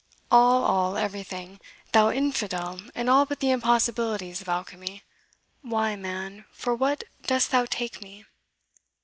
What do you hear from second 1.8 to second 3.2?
thou infidel in